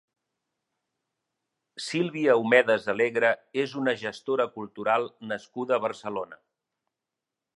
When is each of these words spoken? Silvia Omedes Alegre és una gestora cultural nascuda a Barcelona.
Silvia 1.87 2.37
Omedes 2.45 2.87
Alegre 2.95 3.31
és 3.65 3.77
una 3.83 3.95
gestora 4.05 4.49
cultural 4.57 5.07
nascuda 5.33 5.77
a 5.77 5.83
Barcelona. 5.89 6.43